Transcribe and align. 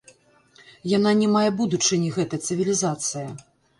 Яна 0.97 1.11
не 1.21 1.27
мае 1.35 1.45
будучыні 1.59 2.09
гэта 2.17 2.43
цывілізацыя. 2.49 3.29